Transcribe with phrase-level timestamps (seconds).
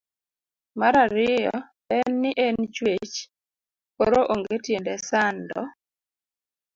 [0.79, 1.55] Mar ariyo
[1.97, 3.15] en ni en chwech
[3.97, 5.59] koro onge tiende sando